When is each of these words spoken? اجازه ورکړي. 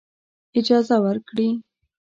اجازه 0.59 0.95
ورکړي. 1.05 1.49